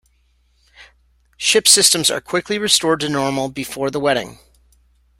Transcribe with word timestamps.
Ship 1.37 1.67
systems 1.67 2.09
are 2.09 2.19
quickly 2.21 2.57
restored 2.57 3.01
to 3.01 3.07
normal 3.07 3.49
before 3.49 3.91
the 3.91 3.99
wedding. 3.99 4.39